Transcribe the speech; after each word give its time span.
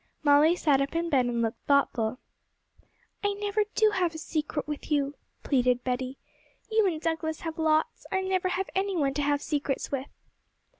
Molly 0.23 0.55
sat 0.55 0.81
up 0.81 0.95
in 0.95 1.11
bed 1.11 1.27
and 1.27 1.43
looked 1.43 1.63
thoughtful. 1.67 2.17
'I 3.23 3.33
never 3.33 3.65
do 3.75 3.91
have 3.91 4.15
a 4.15 4.17
secret 4.17 4.67
with 4.67 4.91
you,' 4.91 5.13
pleaded 5.43 5.83
Betty. 5.83 6.17
'You 6.71 6.87
and 6.87 6.99
Douglas 6.99 7.41
have 7.41 7.59
lots; 7.59 8.07
I 8.11 8.21
never 8.23 8.47
have 8.47 8.71
any 8.73 8.97
one 8.97 9.13
to 9.13 9.21
have 9.21 9.43
secrets 9.43 9.91
with.' 9.91 10.09